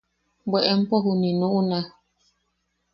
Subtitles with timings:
[0.45, 1.79] –Bwe empo juniʼi nuʼuna.